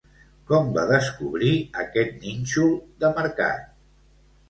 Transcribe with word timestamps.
Com 0.51 0.71
va 0.77 0.85
descobrir 0.91 1.53
aquest 1.83 2.19
nínxol 2.25 2.75
de 3.05 3.15
mercat? 3.23 3.65